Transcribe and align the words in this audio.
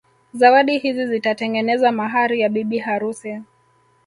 Zawadi 0.33 0.77
hizi 0.79 1.05
zitatengeneza 1.07 1.91
mahari 1.91 2.39
ya 2.41 2.49
bibi 2.49 2.77
harusi 2.77 3.41